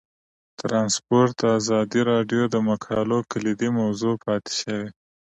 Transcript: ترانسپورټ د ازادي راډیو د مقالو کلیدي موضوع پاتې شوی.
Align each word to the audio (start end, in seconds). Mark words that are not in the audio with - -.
ترانسپورټ 0.59 1.31
د 1.41 1.43
ازادي 1.59 2.01
راډیو 2.11 2.43
د 2.49 2.55
مقالو 2.69 3.19
کلیدي 3.31 3.69
موضوع 3.79 4.15
پاتې 4.25 4.51
شوی. 4.59 4.89